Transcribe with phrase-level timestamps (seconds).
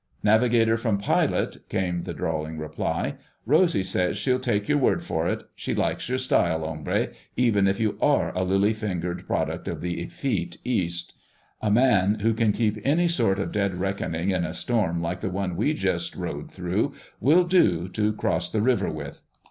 [0.23, 3.17] "Navigator from pilot," came the drawling reply.
[3.45, 5.47] "Rosy says she'll take your word for it.
[5.53, 10.01] She likes your style, hombre, even if you are a lily fingered product of the
[10.01, 11.13] effete East.
[11.61, 15.29] A man who can keep any sort of dead reckoning in a storm like the
[15.29, 19.21] one we just rode through will do to cross the river with."